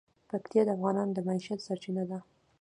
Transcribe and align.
پکتیا 0.29 0.61
د 0.65 0.69
افغانانو 0.77 1.15
د 1.15 1.19
معیشت 1.27 1.59
سرچینه 1.67 2.03
ده. 2.09 2.19